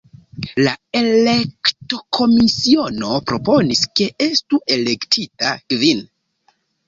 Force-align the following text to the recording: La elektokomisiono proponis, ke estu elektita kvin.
La 0.67 0.71
elektokomisiono 0.99 3.19
proponis, 3.31 3.81
ke 3.99 4.07
estu 4.27 4.61
elektita 4.79 5.53
kvin. 5.75 6.01